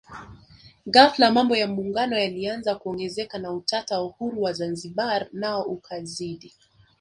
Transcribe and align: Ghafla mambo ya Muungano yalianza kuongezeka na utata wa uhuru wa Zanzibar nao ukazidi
Ghafla 0.85 1.31
mambo 1.31 1.55
ya 1.55 1.67
Muungano 1.67 2.19
yalianza 2.19 2.75
kuongezeka 2.75 3.37
na 3.39 3.53
utata 3.53 3.97
wa 3.99 4.05
uhuru 4.05 4.41
wa 4.43 4.53
Zanzibar 4.53 5.27
nao 5.33 5.61
ukazidi 5.63 6.53